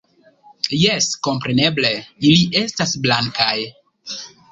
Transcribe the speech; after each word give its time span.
-Jes, 0.83 1.09
kompreneble, 1.27 1.91
ili 2.29 2.47
estas 2.63 2.95
blankaj... 3.05 3.53